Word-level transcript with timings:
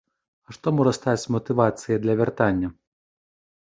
А 0.47 0.55
што 0.57 0.73
можа 0.77 0.93
стаць 0.99 1.29
матывацыяй 1.37 1.97
для 2.09 2.13
вяртання? 2.25 2.77